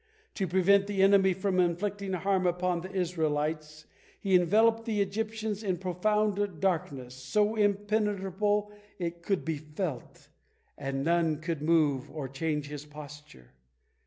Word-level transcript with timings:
To 0.33 0.47
prevent 0.47 0.87
the 0.87 1.03
enemy 1.03 1.31
from 1.31 1.59
inflicting 1.59 2.13
harm 2.13 2.47
upon 2.47 2.81
the 2.81 2.91
Israelites, 2.91 3.85
He 4.19 4.33
enveloped 4.33 4.85
the 4.85 4.99
Egyptians 4.99 5.61
in 5.61 5.77
profound 5.77 6.59
darkness, 6.59 7.13
so 7.13 7.53
impenetrable 7.55 8.71
it 8.97 9.21
could 9.21 9.45
be 9.45 9.57
felt, 9.59 10.29
and 10.75 11.03
none 11.03 11.39
could 11.39 11.61
move 11.61 12.09
or 12.09 12.27
change 12.27 12.65
his 12.67 12.83
posture. 12.83 13.51